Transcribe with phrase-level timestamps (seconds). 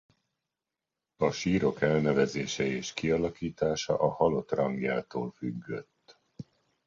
[1.17, 6.19] A sírok elnevezése és kialakítása a halott rangjától függött.